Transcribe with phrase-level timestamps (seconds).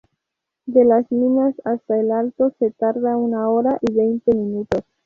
[0.65, 4.81] Desde las minas hasta el alto se tarda una hora y veinte minutos.